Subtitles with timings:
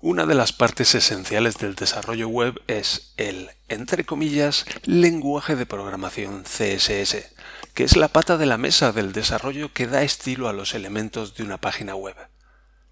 [0.00, 6.44] Una de las partes esenciales del desarrollo web es el, entre comillas, lenguaje de programación
[6.44, 7.34] CSS,
[7.74, 11.34] que es la pata de la mesa del desarrollo que da estilo a los elementos
[11.34, 12.14] de una página web.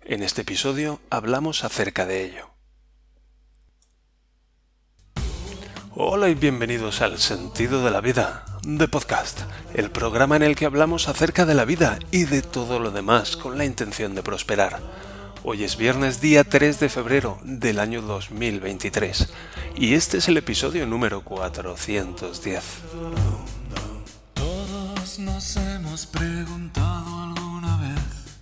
[0.02, 2.50] En este episodio hablamos acerca de ello.
[5.94, 9.42] Hola y bienvenidos al Sentido de la Vida, de Podcast,
[9.74, 13.36] el programa en el que hablamos acerca de la vida y de todo lo demás
[13.36, 14.80] con la intención de prosperar.
[15.48, 19.28] Hoy es viernes día 3 de febrero del año 2023
[19.76, 22.64] y este es el episodio número 410.
[24.34, 28.34] Todos nos hemos preguntado alguna vez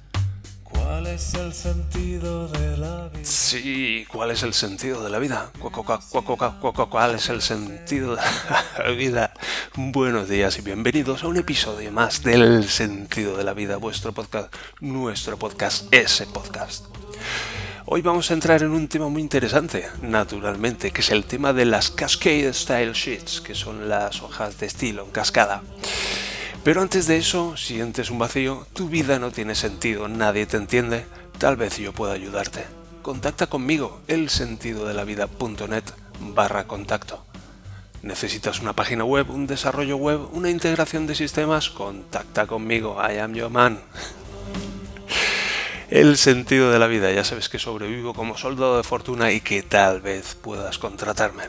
[0.62, 3.24] cuál es el sentido de la vida.
[3.24, 5.52] Sí, ¿cuál es el sentido de la vida?
[5.60, 8.22] ¿Cuál es el sentido de
[8.78, 9.33] la vida?
[9.72, 14.54] Buenos días y bienvenidos a un episodio más del sentido de la vida, vuestro podcast,
[14.80, 16.84] nuestro podcast, ese podcast.
[17.86, 21.64] Hoy vamos a entrar en un tema muy interesante, naturalmente, que es el tema de
[21.64, 25.62] las Cascade Style Sheets, que son las hojas de estilo en cascada.
[26.62, 31.04] Pero antes de eso, sientes un vacío, tu vida no tiene sentido, nadie te entiende,
[31.38, 32.64] tal vez yo pueda ayudarte.
[33.02, 35.84] Contacta conmigo, elsentidodelavida.net
[36.34, 37.23] barra contacto.
[38.04, 41.70] ¿Necesitas una página web, un desarrollo web, una integración de sistemas?
[41.70, 43.80] Contacta conmigo, I am your man.
[45.88, 49.62] El sentido de la vida, ya sabes que sobrevivo como soldado de fortuna y que
[49.62, 51.44] tal vez puedas contratarme.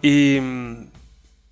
[0.00, 0.86] Y mm,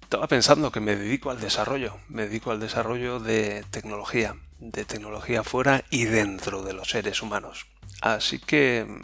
[0.05, 5.45] estaba pensando que me dedico al desarrollo, me dedico al desarrollo de tecnología, de tecnología
[5.45, 7.67] fuera y dentro de los seres humanos.
[8.01, 9.03] Así que mm,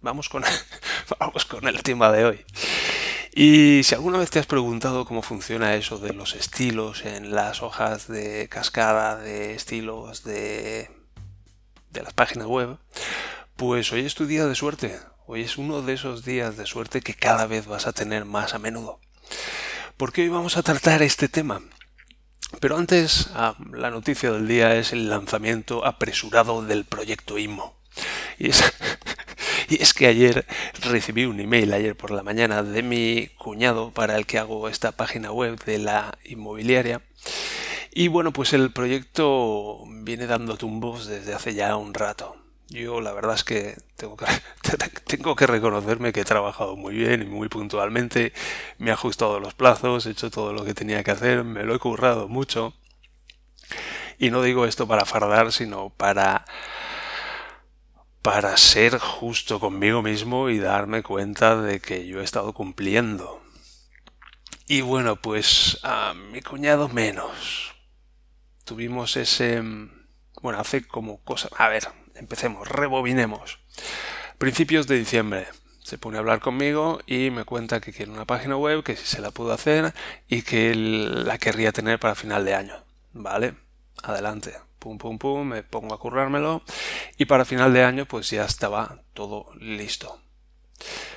[0.00, 0.44] vamos con,
[1.18, 2.44] vamos con el tema de hoy.
[3.38, 7.60] Y si alguna vez te has preguntado cómo funciona eso de los estilos en las
[7.60, 10.88] hojas de cascada, de estilos de,
[11.90, 12.78] de las páginas web,
[13.56, 14.98] pues hoy es tu día de suerte.
[15.26, 18.54] Hoy es uno de esos días de suerte que cada vez vas a tener más
[18.54, 19.00] a menudo.
[19.98, 21.60] Porque hoy vamos a tratar este tema.
[22.58, 27.76] Pero antes, ah, la noticia del día es el lanzamiento apresurado del proyecto IMO.
[28.38, 28.64] Y es,
[29.68, 30.46] y es que ayer
[30.82, 34.92] recibí un email, ayer por la mañana, de mi cuñado para el que hago esta
[34.92, 37.02] página web de la inmobiliaria.
[37.92, 42.36] Y bueno, pues el proyecto viene dando tumbos desde hace ya un rato.
[42.68, 44.26] Yo la verdad es que tengo, que
[45.06, 48.32] tengo que reconocerme que he trabajado muy bien y muy puntualmente,
[48.78, 51.74] me he ajustado los plazos, he hecho todo lo que tenía que hacer, me lo
[51.74, 52.74] he currado mucho.
[54.18, 56.44] Y no digo esto para fardar, sino para
[58.26, 63.40] para ser justo conmigo mismo y darme cuenta de que yo he estado cumpliendo.
[64.66, 67.76] Y bueno, pues a mi cuñado menos.
[68.64, 69.62] Tuvimos ese...
[70.42, 71.50] Bueno, hace como cosa...
[71.56, 73.60] A ver, empecemos, rebobinemos.
[74.38, 75.46] Principios de diciembre.
[75.84, 79.06] Se pone a hablar conmigo y me cuenta que quiere una página web, que si
[79.06, 79.94] se la puedo hacer
[80.26, 82.74] y que la querría tener para final de año.
[83.12, 83.54] Vale,
[84.02, 86.62] adelante pum pum pum, me pongo a currármelo
[87.18, 90.20] y para final de año pues ya estaba todo listo.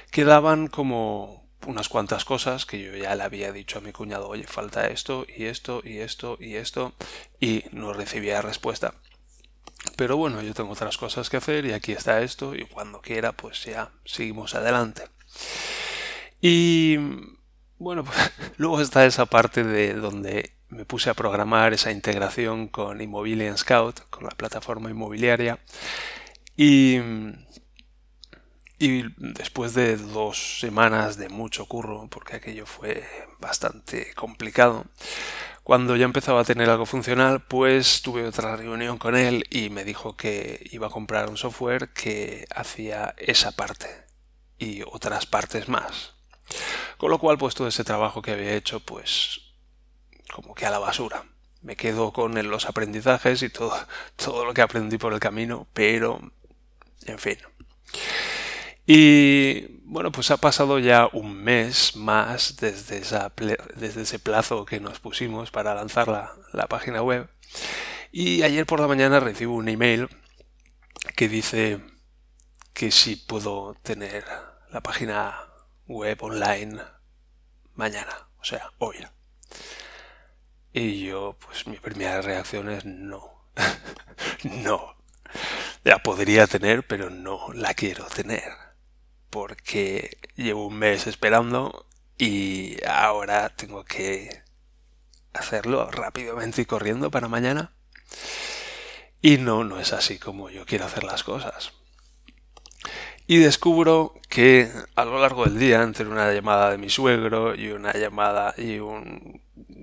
[0.10, 4.48] Quedaban como unas cuantas cosas que yo ya le había dicho a mi cuñado, oye,
[4.48, 6.94] falta esto y esto y esto y esto
[7.40, 8.96] y no recibía respuesta.
[9.96, 13.34] Pero bueno, yo tengo otras cosas que hacer y aquí está esto y cuando quiera
[13.34, 15.04] pues ya seguimos adelante.
[16.42, 16.98] Y
[17.78, 18.18] bueno, pues
[18.58, 24.02] luego está esa parte de donde me puse a programar esa integración con Immobilian Scout,
[24.10, 25.60] con la plataforma inmobiliaria.
[26.56, 27.00] Y,
[28.78, 33.04] y después de dos semanas de mucho curro, porque aquello fue
[33.40, 34.86] bastante complicado,
[35.64, 39.84] cuando ya empezaba a tener algo funcional, pues tuve otra reunión con él y me
[39.84, 43.88] dijo que iba a comprar un software que hacía esa parte
[44.58, 46.16] y otras partes más.
[46.98, 49.49] Con lo cual, pues todo ese trabajo que había hecho, pues
[50.34, 51.26] como que a la basura.
[51.62, 53.74] Me quedo con los aprendizajes y todo,
[54.16, 56.20] todo lo que aprendí por el camino, pero,
[57.06, 57.38] en fin.
[58.86, 63.32] Y bueno, pues ha pasado ya un mes más desde, esa
[63.76, 67.30] desde ese plazo que nos pusimos para lanzar la, la página web.
[68.12, 70.10] Y ayer por la mañana recibo un email
[71.16, 71.80] que dice
[72.74, 74.26] que si puedo tener
[74.72, 75.36] la página
[75.86, 76.80] web online
[77.76, 78.98] mañana, o sea, hoy.
[80.74, 83.52] Y yo, pues mi primera reacción es no.
[84.44, 84.96] no.
[85.84, 88.52] La podría tener, pero no la quiero tener.
[89.30, 91.88] Porque llevo un mes esperando
[92.18, 94.44] y ahora tengo que
[95.34, 97.72] hacerlo rápidamente y corriendo para mañana.
[99.22, 101.74] Y no, no es así como yo quiero hacer las cosas.
[103.30, 107.70] Y descubro que a lo largo del día, entre una llamada de mi suegro y
[107.70, 109.40] una llamada y un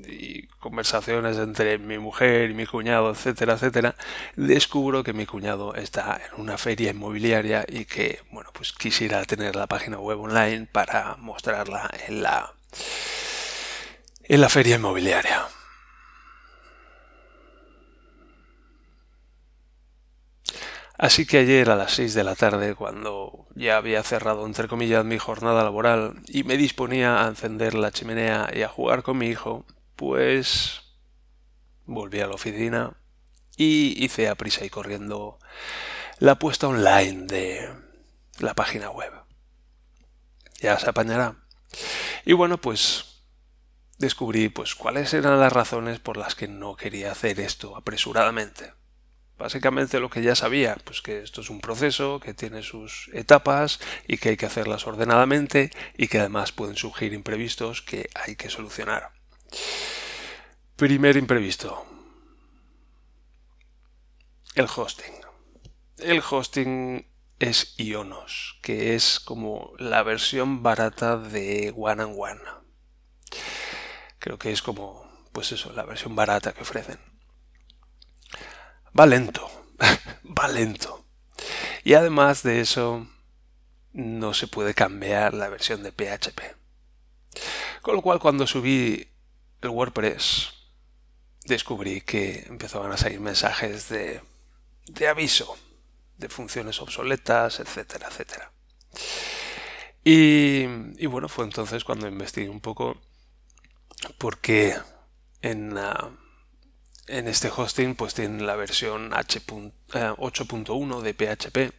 [0.08, 3.94] y conversaciones entre mi mujer y mi cuñado, etcétera, etcétera,
[4.34, 9.54] descubro que mi cuñado está en una feria inmobiliaria y que, bueno, pues quisiera tener
[9.54, 12.52] la página web online para mostrarla en la
[14.24, 15.55] en la feria inmobiliaria.
[20.98, 25.04] Así que ayer a las 6 de la tarde, cuando ya había cerrado entre comillas
[25.04, 29.26] mi jornada laboral y me disponía a encender la chimenea y a jugar con mi
[29.26, 30.82] hijo, pues
[31.84, 32.96] volví a la oficina
[33.56, 35.38] y hice a prisa y corriendo
[36.18, 37.68] la puesta online de
[38.38, 39.12] la página web.
[40.60, 41.36] Ya se apañará.
[42.24, 43.22] Y bueno, pues
[43.98, 48.75] descubrí pues cuáles eran las razones por las que no quería hacer esto apresuradamente.
[49.38, 53.80] Básicamente lo que ya sabía, pues que esto es un proceso, que tiene sus etapas
[54.08, 58.48] y que hay que hacerlas ordenadamente y que además pueden surgir imprevistos que hay que
[58.48, 59.10] solucionar.
[60.76, 61.84] Primer imprevisto.
[64.54, 65.12] El hosting.
[65.98, 67.06] El hosting
[67.38, 72.40] es Ionos, que es como la versión barata de One and One.
[74.18, 77.15] Creo que es como, pues eso, la versión barata que ofrecen
[78.98, 79.48] va lento,
[80.24, 81.04] va lento.
[81.84, 83.06] Y además de eso,
[83.92, 86.40] no se puede cambiar la versión de PHP.
[87.82, 89.08] Con lo cual, cuando subí
[89.62, 90.52] el WordPress,
[91.44, 94.20] descubrí que empezaban a salir mensajes de,
[94.86, 95.56] de aviso,
[96.18, 98.52] de funciones obsoletas, etcétera, etcétera.
[100.02, 100.64] Y,
[100.98, 103.00] y, bueno, fue entonces cuando investigué un poco
[104.18, 104.76] porque
[105.42, 106.10] en, la
[107.08, 111.72] en este hosting pues tienen la versión 8.1 eh, de PHP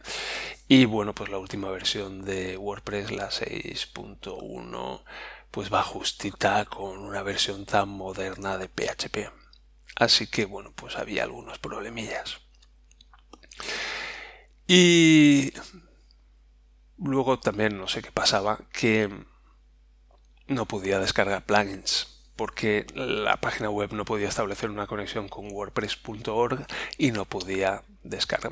[0.68, 5.02] y bueno pues la última versión de WordPress la 6.1
[5.50, 9.30] pues va justita con una versión tan moderna de PHP
[9.96, 12.40] así que bueno pues había algunos problemillas.
[14.66, 15.52] Y
[16.98, 19.08] luego también no sé qué pasaba que
[20.46, 26.64] no podía descargar plugins porque la página web no podía establecer una conexión con wordpress.org
[26.96, 27.82] y no podía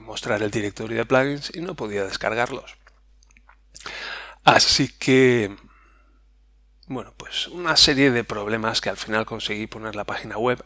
[0.00, 2.74] mostrar el directorio de plugins y no podía descargarlos.
[4.42, 5.54] Así que,
[6.88, 10.64] bueno, pues una serie de problemas que al final conseguí poner la página web,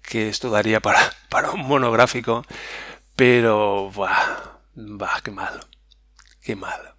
[0.00, 2.46] que esto daría para, para un monográfico,
[3.14, 5.60] pero, va, va, qué mal,
[6.42, 6.94] qué mal.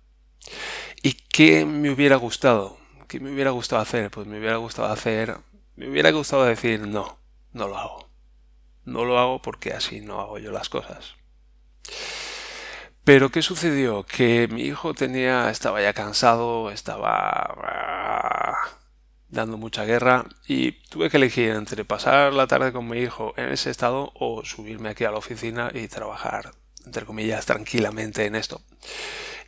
[1.01, 2.77] ¿Y qué me hubiera gustado?
[3.07, 4.11] ¿Qué me hubiera gustado hacer?
[4.11, 5.39] Pues me hubiera gustado hacer
[5.75, 7.19] me hubiera gustado decir no,
[7.53, 8.09] no lo hago.
[8.85, 11.15] No lo hago porque así no hago yo las cosas.
[13.03, 14.03] Pero ¿qué sucedió?
[14.03, 18.57] Que mi hijo tenía, estaba ya cansado, estaba ah,
[19.29, 23.49] dando mucha guerra y tuve que elegir entre pasar la tarde con mi hijo en
[23.49, 26.53] ese estado o subirme aquí a la oficina y trabajar,
[26.85, 28.61] entre comillas, tranquilamente en esto.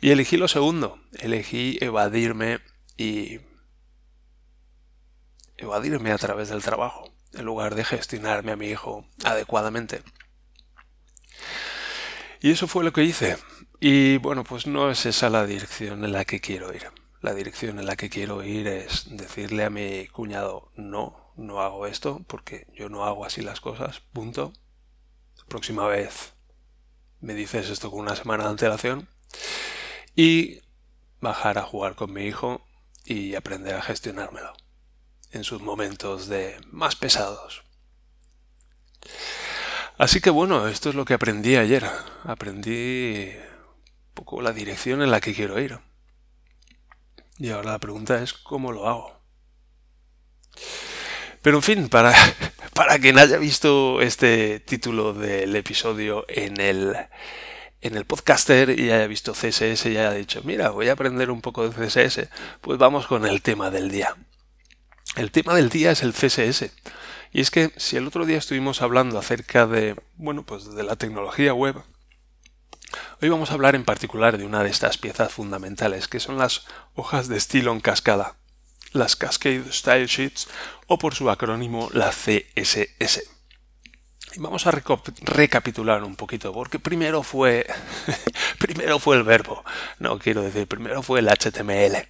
[0.00, 2.60] Y elegí lo segundo, elegí evadirme
[2.96, 3.40] y
[5.58, 10.02] evadirme a través del trabajo, en lugar de gestionarme a mi hijo adecuadamente.
[12.40, 13.36] Y eso fue lo que hice.
[13.80, 16.90] Y bueno, pues no es esa la dirección en la que quiero ir.
[17.20, 21.86] La dirección en la que quiero ir es decirle a mi cuñado, no, no hago
[21.86, 24.52] esto, porque yo no hago así las cosas, punto.
[25.36, 26.34] La próxima vez
[27.20, 29.08] me dices esto con una semana de antelación.
[30.14, 30.60] Y
[31.20, 32.64] bajar a jugar con mi hijo
[33.04, 34.52] y aprender a gestionármelo
[35.32, 37.62] en sus momentos de más pesados.
[39.98, 41.84] Así que bueno, esto es lo que aprendí ayer.
[42.24, 45.78] Aprendí un poco la dirección en la que quiero ir.
[47.38, 49.20] Y ahora la pregunta es cómo lo hago.
[51.42, 52.14] Pero en fin, para,
[52.74, 56.96] para quien haya visto este título del episodio en el,
[57.80, 61.40] en el podcaster y haya visto CSS y haya dicho, mira, voy a aprender un
[61.40, 62.28] poco de CSS,
[62.60, 64.16] pues vamos con el tema del día.
[65.18, 66.70] El tema del día es el CSS.
[67.32, 70.94] Y es que si el otro día estuvimos hablando acerca de, bueno, pues de la
[70.94, 71.74] tecnología web,
[73.20, 76.66] hoy vamos a hablar en particular de una de estas piezas fundamentales, que son las
[76.94, 78.36] hojas de estilo en cascada,
[78.92, 80.46] las Cascade Style Sheets
[80.86, 83.24] o por su acrónimo la CSS.
[84.36, 87.66] Y vamos a recapitular un poquito, porque primero fue
[88.60, 89.64] primero fue el verbo,
[89.98, 92.06] no quiero decir, primero fue el HTML.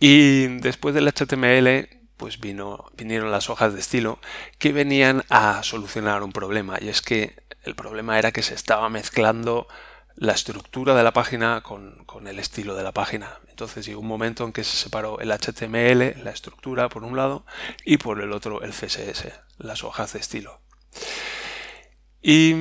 [0.00, 4.18] Y después del HTML pues vino, vinieron las hojas de estilo
[4.58, 8.88] que venían a solucionar un problema y es que el problema era que se estaba
[8.88, 9.66] mezclando
[10.14, 13.38] la estructura de la página con, con, el estilo de la página.
[13.50, 17.44] Entonces llegó un momento en que se separó el HTML, la estructura por un lado,
[17.84, 20.60] y por el otro el CSS, las hojas de estilo.
[22.22, 22.54] Y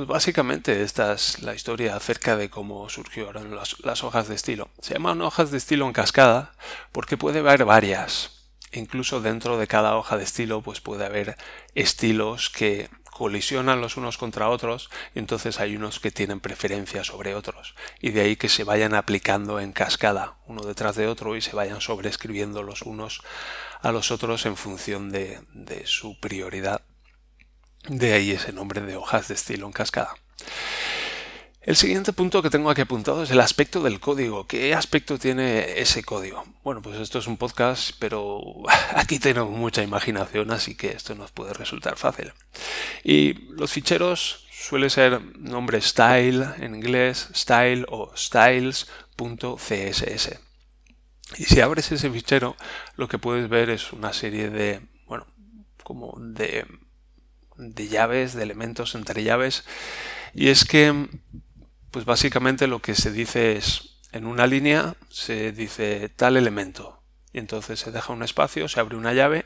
[0.00, 4.70] pues básicamente esta es la historia acerca de cómo surgieron las, hojas de estilo.
[4.80, 6.52] Se llaman hojas de estilo en cascada
[6.90, 8.48] porque puede haber varias.
[8.72, 11.36] Incluso dentro de cada hoja de estilo pues puede haber
[11.74, 17.34] estilos que colisionan los unos contra otros y entonces hay unos que tienen preferencia sobre
[17.34, 21.42] otros y de ahí que se vayan aplicando en cascada uno detrás de otro y
[21.42, 23.20] se vayan sobreescribiendo los unos
[23.82, 26.80] a los otros en función de, de su prioridad
[27.88, 30.14] de ahí ese nombre de hojas de estilo en cascada.
[31.62, 34.46] El siguiente punto que tengo aquí apuntado es el aspecto del código.
[34.46, 36.42] ¿Qué aspecto tiene ese código?
[36.64, 38.40] Bueno, pues esto es un podcast, pero
[38.94, 42.32] aquí tenemos mucha imaginación, así que esto nos puede resultar fácil.
[43.04, 48.80] Y los ficheros suele ser nombre style en inglés, style o styles.css.
[51.36, 52.56] Y si abres ese fichero,
[52.96, 55.26] lo que puedes ver es una serie de, bueno,
[55.84, 56.66] como de
[57.60, 59.64] de llaves, de elementos entre llaves.
[60.34, 61.08] Y es que,
[61.90, 67.02] pues básicamente lo que se dice es, en una línea se dice tal elemento.
[67.32, 69.44] Y entonces se deja un espacio, se abre una llave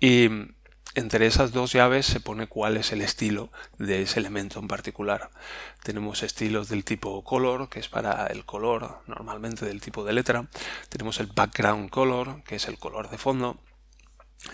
[0.00, 0.30] y
[0.94, 5.30] entre esas dos llaves se pone cuál es el estilo de ese elemento en particular.
[5.82, 10.48] Tenemos estilos del tipo color, que es para el color normalmente del tipo de letra.
[10.88, 13.60] Tenemos el background color, que es el color de fondo.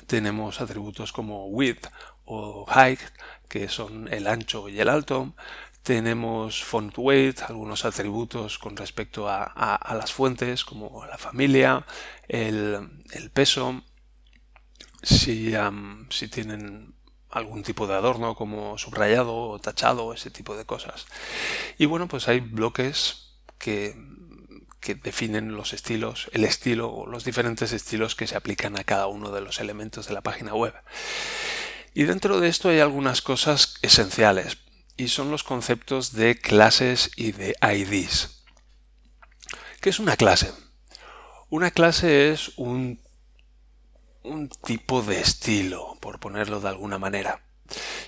[0.07, 1.87] Tenemos atributos como width
[2.25, 3.01] o height,
[3.49, 5.35] que son el ancho y el alto.
[5.83, 11.85] Tenemos font weight, algunos atributos con respecto a, las fuentes, como la familia,
[12.27, 12.89] el,
[13.33, 13.83] peso,
[15.03, 15.53] si,
[16.09, 16.95] si tienen
[17.31, 21.07] algún tipo de adorno como subrayado o tachado, ese tipo de cosas.
[21.77, 23.95] Y bueno, pues hay bloques que,
[24.81, 29.07] que definen los estilos, el estilo o los diferentes estilos que se aplican a cada
[29.09, 30.75] uno de los elementos de la página web.
[31.95, 34.59] Y dentro de esto hay algunas cosas esenciales
[34.97, 38.45] y son los conceptos de clases y de IDs.
[39.81, 40.53] ¿Qué es una clase?
[41.51, 43.01] Una clase es un,
[44.25, 47.45] un tipo de estilo, por ponerlo de alguna manera.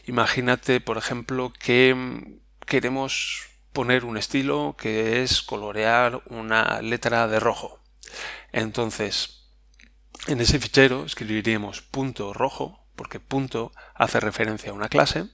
[0.06, 7.78] Imagínate, por ejemplo, que queremos poner un estilo que es colorear una letra de rojo.
[8.50, 9.48] Entonces,
[10.26, 15.28] en ese fichero escribiríamos punto rojo porque punto hace referencia a una clase,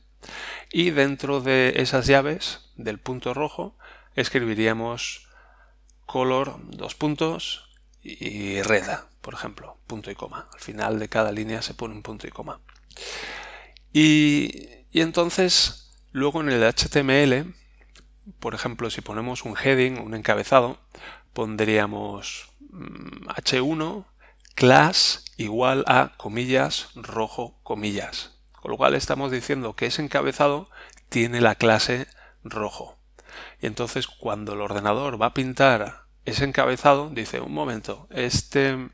[0.71, 3.76] y dentro de esas llaves del punto rojo
[4.14, 5.28] escribiríamos
[6.07, 7.71] color dos puntos
[8.02, 10.49] y reda, por ejemplo, punto y coma.
[10.52, 12.61] Al final de cada línea se pone un punto y coma.
[13.92, 17.54] Y, y entonces, luego en el HTML,
[18.38, 20.78] por ejemplo, si ponemos un heading, un encabezado,
[21.33, 24.12] pondríamos H1 mm,
[24.54, 28.30] class igual a comillas rojo comillas.
[28.61, 30.68] Con lo cual estamos diciendo que ese encabezado
[31.09, 32.06] tiene la clase
[32.44, 32.97] rojo.
[33.61, 38.90] Y entonces cuando el ordenador va a pintar ese encabezado, dice, un momento, este,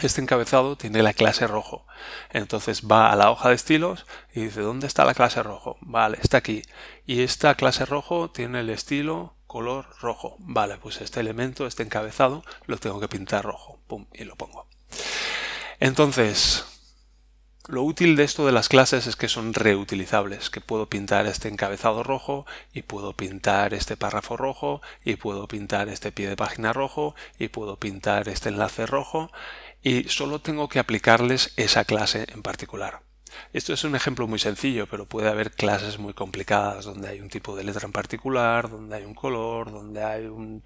[0.00, 1.86] este encabezado tiene la clase rojo.
[2.30, 5.78] Entonces va a la hoja de estilos y dice, ¿dónde está la clase rojo?
[5.80, 6.62] Vale, está aquí.
[7.06, 10.36] Y esta clase rojo tiene el estilo color rojo.
[10.38, 13.75] Vale, pues este elemento, este encabezado, lo tengo que pintar rojo.
[13.86, 14.66] Pum, y lo pongo.
[15.78, 16.64] Entonces,
[17.68, 21.48] lo útil de esto de las clases es que son reutilizables, que puedo pintar este
[21.48, 26.72] encabezado rojo y puedo pintar este párrafo rojo y puedo pintar este pie de página
[26.72, 29.32] rojo y puedo pintar este enlace rojo
[29.82, 33.02] y solo tengo que aplicarles esa clase en particular.
[33.52, 37.28] Esto es un ejemplo muy sencillo, pero puede haber clases muy complicadas donde hay un
[37.28, 40.62] tipo de letra en particular, donde hay un color, donde hay un,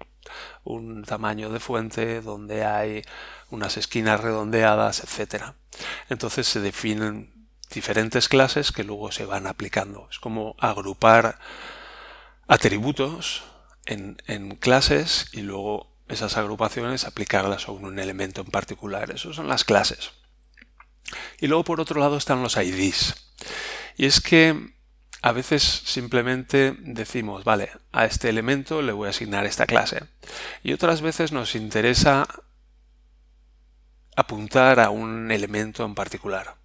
[1.05, 3.03] tamaño de fuente, donde hay
[3.49, 5.53] unas esquinas redondeadas, etc.
[6.09, 10.07] Entonces se definen diferentes clases que luego se van aplicando.
[10.09, 11.39] Es como agrupar
[12.47, 13.43] atributos
[13.85, 19.11] en, en clases y luego esas agrupaciones aplicarlas a un elemento en particular.
[19.11, 20.11] Eso son las clases.
[21.39, 23.15] Y luego por otro lado están los IDs.
[23.97, 24.73] Y es que
[25.21, 30.03] a veces simplemente decimos, vale, a este elemento le voy a asignar esta clase.
[30.63, 32.27] Y otras veces nos interesa
[34.15, 36.55] apuntar a un elemento en particular.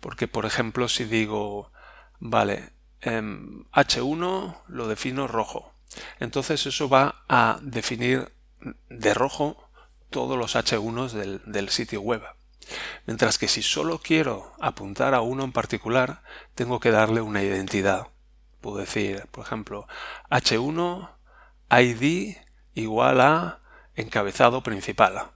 [0.00, 1.72] Porque, por ejemplo, si digo,
[2.18, 2.70] vale,
[3.02, 5.72] H1 em, lo defino rojo.
[6.20, 8.32] Entonces eso va a definir
[8.88, 9.68] de rojo
[10.08, 12.22] todos los H1s del, del sitio web.
[13.06, 16.22] Mientras que si solo quiero apuntar a uno en particular,
[16.54, 18.08] tengo que darle una identidad.
[18.60, 19.86] Puedo decir, por ejemplo,
[20.30, 21.10] H1
[21.70, 22.36] ID
[22.74, 23.60] igual a
[23.94, 25.30] encabezado principal.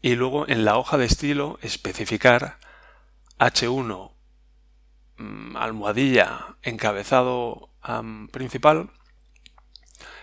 [0.00, 2.58] Y luego en la hoja de estilo especificar
[3.38, 4.12] H1
[5.18, 7.70] mm, almohadilla encabezado
[8.32, 8.90] principal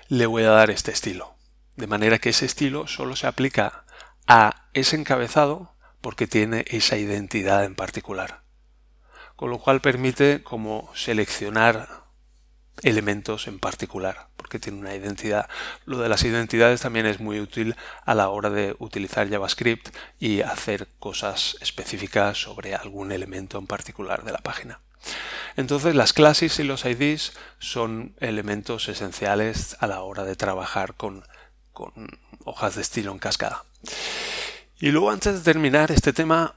[0.07, 1.35] le voy a dar este estilo.
[1.75, 3.85] De manera que ese estilo solo se aplica
[4.27, 5.74] a ese encabezado
[6.05, 8.43] porque tiene esa identidad en particular.
[9.35, 12.03] Con lo cual permite como seleccionar
[12.83, 15.49] elementos en particular, porque tiene una identidad.
[15.85, 20.41] Lo de las identidades también es muy útil a la hora de utilizar JavaScript y
[20.41, 24.81] hacer cosas específicas sobre algún elemento en particular de la página.
[25.55, 31.23] Entonces las clases y los IDs son elementos esenciales a la hora de trabajar con,
[31.73, 33.63] con hojas de estilo en cascada.
[34.79, 36.55] Y luego antes de terminar este tema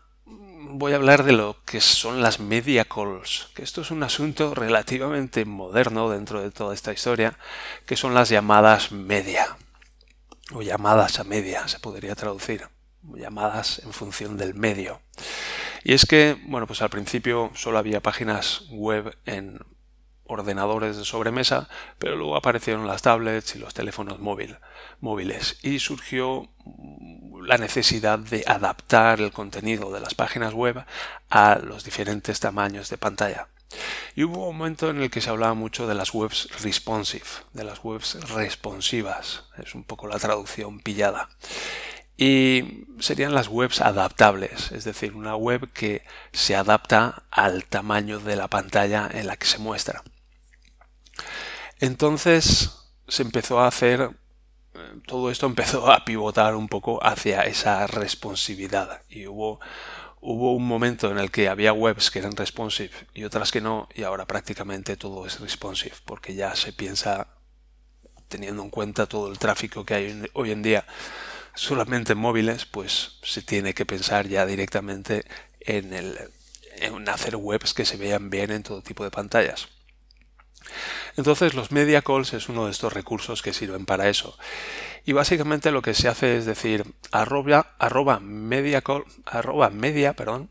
[0.71, 4.55] voy a hablar de lo que son las media calls, que esto es un asunto
[4.55, 7.39] relativamente moderno dentro de toda esta historia,
[7.87, 9.57] que son las llamadas media,
[10.53, 12.67] o llamadas a media, se podría traducir,
[13.03, 15.01] llamadas en función del medio.
[15.85, 19.61] Y es que, bueno, pues al principio solo había páginas web en
[20.29, 21.69] ordenadores de sobremesa,
[21.99, 26.49] pero luego aparecieron las tablets y los teléfonos móviles y surgió
[27.43, 30.85] la necesidad de adaptar el contenido de las páginas web
[31.31, 33.49] a los diferentes tamaños de pantalla.
[34.15, 37.65] Y hubo un momento en el que se hablaba mucho de las webs responsive, de
[37.65, 41.29] las webs responsivas, es un poco la traducción pillada.
[42.17, 48.35] Y serían las webs adaptables, es decir, una web que se adapta al tamaño de
[48.35, 50.03] la pantalla en la que se muestra.
[51.81, 52.71] Entonces
[53.07, 54.11] se empezó a hacer,
[55.07, 59.61] todo esto empezó a pivotar un poco hacia esa responsividad y hubo,
[60.21, 63.89] hubo un momento en el que había webs que eran responsive y otras que no
[63.95, 67.29] y ahora prácticamente todo es responsive porque ya se piensa
[68.29, 70.85] teniendo en cuenta todo el tráfico que hay hoy en día
[71.59, 75.25] solamente en móviles, pues se tiene que pensar ya directamente
[75.61, 76.17] en, el,
[76.77, 79.69] en hacer webs que se vean bien en todo tipo de pantallas.
[81.19, 84.39] Entonces los media calls es uno de estos recursos que sirven para eso.
[85.05, 90.49] Y básicamente lo que se hace es decir arroba, arroba media call, arroba media, perdón,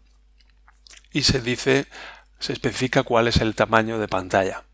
[1.13, 1.87] y se dice,
[2.39, 4.65] se especifica cuál es el tamaño de pantalla.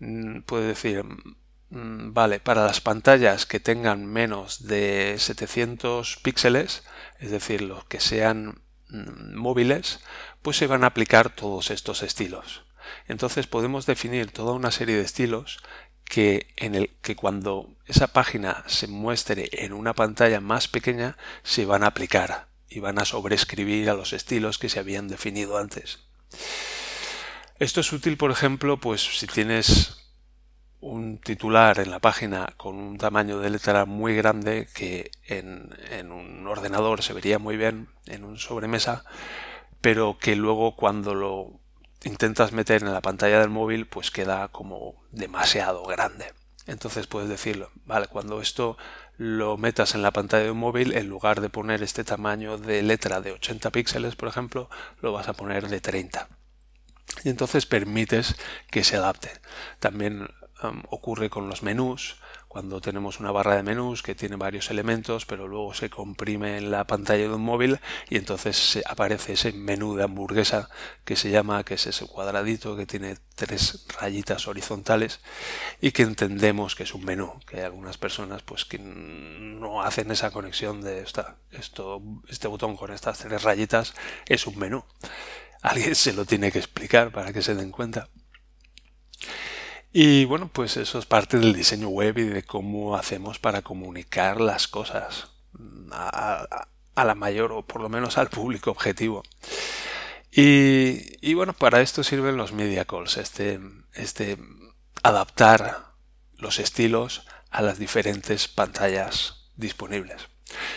[0.00, 6.82] Mm, puede decir, mm, vale, para las pantallas que tengan menos de 700 píxeles,
[7.20, 10.00] es decir, los que sean mm, móviles,
[10.42, 12.61] pues se van a aplicar todos estos estilos.
[13.08, 15.58] Entonces podemos definir toda una serie de estilos
[16.04, 21.64] que, en el, que cuando esa página se muestre en una pantalla más pequeña se
[21.64, 26.00] van a aplicar y van a sobreescribir a los estilos que se habían definido antes.
[27.58, 30.02] Esto es útil, por ejemplo, pues si tienes
[30.80, 36.10] un titular en la página con un tamaño de letra muy grande que en, en,
[36.10, 39.04] un ordenador se vería muy bien en un sobremesa,
[39.80, 41.61] pero que luego cuando lo
[42.04, 46.32] intentas meter en la pantalla del móvil, pues queda como demasiado grande.
[46.66, 48.76] Entonces puedes decirlo, vale, cuando esto
[49.16, 52.82] lo metas en la pantalla de un móvil, en lugar de poner este tamaño de
[52.82, 56.28] letra de 80 píxeles, por ejemplo, lo vas a poner de 30.
[57.24, 58.36] Y entonces permites
[58.70, 59.30] que se adapte.
[59.80, 60.28] También
[60.88, 62.16] ocurre con los menús
[62.52, 66.70] cuando tenemos una barra de menús que tiene varios elementos, pero luego se comprime en
[66.70, 70.68] la pantalla de un móvil y entonces aparece ese menú de hamburguesa
[71.06, 75.20] que se llama, que es ese cuadradito que tiene tres rayitas horizontales
[75.80, 80.10] y que entendemos que es un menú, que hay algunas personas pues que no hacen
[80.10, 83.94] esa conexión de esto, este botón con estas tres rayitas
[84.26, 84.84] es un menú.
[85.62, 88.10] Alguien se lo tiene que explicar para que se den cuenta.
[89.92, 94.40] Y bueno, pues eso es parte del diseño web y de cómo hacemos para comunicar
[94.40, 95.28] las cosas
[95.90, 99.22] a, la mayor o por lo menos al público objetivo.
[100.34, 103.60] Y, bueno, para esto sirven los media calls, este,
[103.92, 104.38] este
[105.02, 105.92] adaptar
[106.38, 110.28] los estilos a las diferentes pantallas disponibles.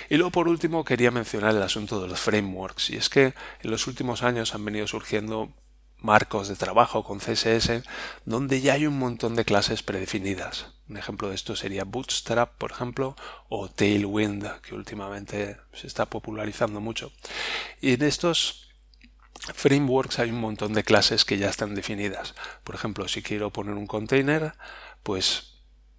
[0.10, 3.72] Y luego por último quería mencionar el asunto de los frameworks y es que en
[3.72, 5.54] los últimos años han venido surgiendo
[6.06, 7.84] marcos de trabajo con CSS,
[8.24, 10.68] donde ya hay un montón de clases predefinidas.
[10.88, 13.16] Un ejemplo de esto sería Bootstrap, por ejemplo,
[13.50, 17.12] o Tailwind, que últimamente se está popularizando mucho.
[17.82, 18.70] Y en estos
[19.54, 22.36] frameworks hay un montón de clases que ya están definidas.
[22.64, 24.54] Por ejemplo, si quiero poner un container,
[25.04, 25.56] pues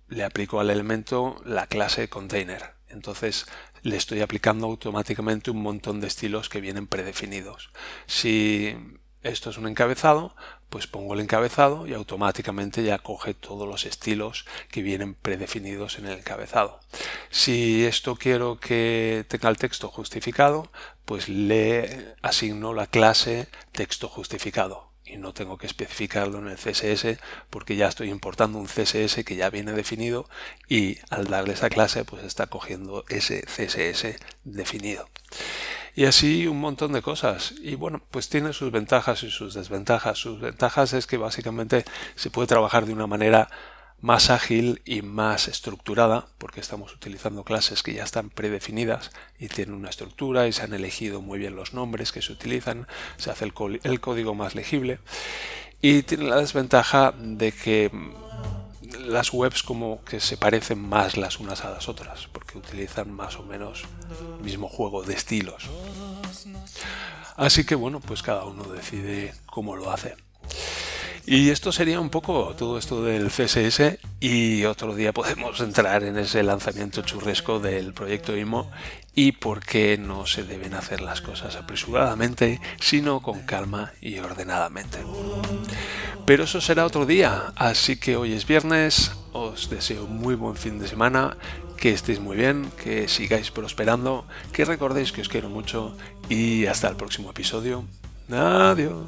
[0.08, 2.74] le aplico al elemento la clase container.
[2.88, 3.46] Entonces
[3.82, 7.70] le estoy aplicando automáticamente un montón de estilos que vienen predefinidos.
[8.06, 8.76] Si
[9.26, 10.34] esto es un encabezado,
[10.68, 16.06] pues pongo el encabezado y automáticamente ya coge todos los estilos que vienen predefinidos en
[16.06, 16.80] el encabezado.
[17.30, 20.70] Si esto quiero que tenga el texto justificado,
[21.04, 27.18] pues le asigno la clase texto justificado y no tengo que especificarlo en el CSS
[27.48, 30.28] porque ya estoy importando un CSS que ya viene definido
[30.68, 35.08] y al darle esa clase pues está cogiendo ese CSS definido.
[35.96, 37.54] Y así un montón de cosas.
[37.62, 40.18] Y bueno, pues tiene sus ventajas y sus desventajas.
[40.18, 43.48] Sus ventajas es que básicamente se puede trabajar de una manera
[44.02, 49.74] más ágil y más estructurada, porque estamos utilizando clases que ya están predefinidas y tienen
[49.74, 53.46] una estructura y se han elegido muy bien los nombres que se utilizan, se hace
[53.46, 54.98] el, código más legible.
[55.80, 57.90] Y tiene la desventaja de que
[59.00, 63.36] las webs como que se parecen más las unas a las otras, porque utilizan más
[63.36, 63.84] o menos
[64.38, 65.68] el mismo juego de estilos.
[67.36, 70.16] Así que bueno, pues cada uno decide cómo lo hace.
[71.28, 76.16] Y esto sería un poco todo esto del CSS y otro día podemos entrar en
[76.18, 78.70] ese lanzamiento churresco del proyecto IMO
[79.12, 84.98] y por qué no se deben hacer las cosas apresuradamente, sino con calma y ordenadamente.
[86.26, 90.80] Pero eso será otro día, así que hoy es viernes, os deseo muy buen fin
[90.80, 91.36] de semana,
[91.76, 95.96] que estéis muy bien, que sigáis prosperando, que recordéis que os quiero mucho
[96.28, 97.84] y hasta el próximo episodio.
[98.28, 99.06] Adiós.